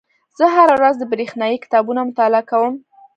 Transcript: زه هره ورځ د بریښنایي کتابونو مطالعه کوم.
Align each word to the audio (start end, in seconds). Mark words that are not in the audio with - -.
زه 0.37 0.45
هره 0.55 0.73
ورځ 0.79 0.95
د 0.99 1.03
بریښنایي 1.11 1.57
کتابونو 1.63 1.99
مطالعه 2.09 2.43
کوم. 2.51 2.73